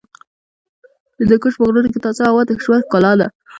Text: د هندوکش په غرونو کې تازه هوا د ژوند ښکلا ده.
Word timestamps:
د 1.15 1.19
هندوکش 1.19 1.53
په 1.57 1.63
غرونو 1.67 1.89
کې 1.93 2.03
تازه 2.05 2.23
هوا 2.29 2.41
د 2.45 2.51
ژوند 2.63 2.83
ښکلا 2.85 3.11
ده. 3.19 3.27